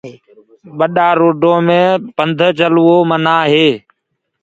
[0.77, 1.81] ٻڏآ روڊو مي
[2.17, 3.67] پنڌ چلوو منآ هي۔